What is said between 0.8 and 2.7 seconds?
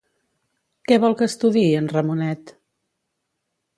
Què vol que estudiï en Ramonet?